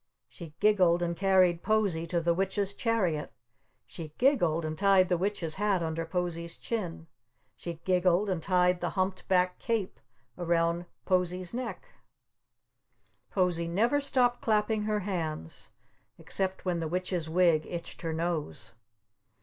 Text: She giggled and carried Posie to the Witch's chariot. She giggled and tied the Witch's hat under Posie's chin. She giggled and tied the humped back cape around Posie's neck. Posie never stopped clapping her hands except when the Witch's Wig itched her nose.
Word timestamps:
She 0.27 0.55
giggled 0.59 1.03
and 1.03 1.15
carried 1.15 1.61
Posie 1.61 2.07
to 2.07 2.19
the 2.19 2.33
Witch's 2.33 2.73
chariot. 2.73 3.31
She 3.85 4.13
giggled 4.17 4.65
and 4.65 4.75
tied 4.75 5.09
the 5.09 5.17
Witch's 5.19 5.57
hat 5.57 5.83
under 5.83 6.07
Posie's 6.07 6.57
chin. 6.57 7.05
She 7.55 7.75
giggled 7.85 8.27
and 8.27 8.41
tied 8.41 8.81
the 8.81 8.89
humped 8.97 9.27
back 9.27 9.59
cape 9.59 9.99
around 10.39 10.87
Posie's 11.05 11.53
neck. 11.53 11.85
Posie 13.29 13.67
never 13.67 14.01
stopped 14.01 14.41
clapping 14.41 14.85
her 14.85 15.01
hands 15.01 15.69
except 16.17 16.65
when 16.65 16.79
the 16.79 16.87
Witch's 16.87 17.29
Wig 17.29 17.67
itched 17.67 18.01
her 18.01 18.11
nose. 18.11 18.73